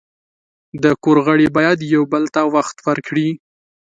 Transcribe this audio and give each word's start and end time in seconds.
د 0.83 0.85
کور 1.03 1.17
غړي 1.27 1.47
باید 1.57 1.79
یو 1.93 2.03
بل 2.13 2.23
ته 2.35 2.41
وخت 2.55 2.77
ورکړي. 2.87 3.29